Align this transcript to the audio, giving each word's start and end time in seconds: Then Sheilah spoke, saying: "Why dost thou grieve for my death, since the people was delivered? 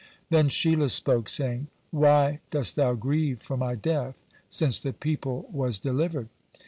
Then 0.31 0.47
Sheilah 0.49 0.89
spoke, 0.89 1.29
saying: 1.29 1.67
"Why 1.91 2.39
dost 2.49 2.75
thou 2.75 2.95
grieve 2.95 3.39
for 3.39 3.55
my 3.55 3.75
death, 3.75 4.25
since 4.49 4.79
the 4.81 4.93
people 4.93 5.47
was 5.53 5.77
delivered? 5.77 6.29